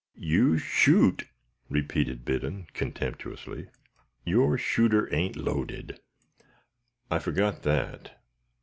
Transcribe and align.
"You 0.15 0.57
shoot!" 0.57 1.27
repeated 1.69 2.25
Biddon, 2.25 2.65
contemptuously, 2.73 3.67
"You're 4.25 4.57
shooter 4.57 5.13
ain't 5.13 5.35
loaded!" 5.35 5.99
"I 7.11 7.19
forgot 7.19 7.61
that. 7.61 8.19